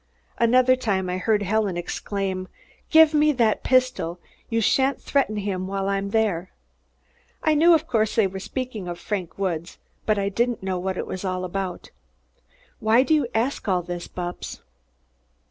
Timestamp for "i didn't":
10.17-10.63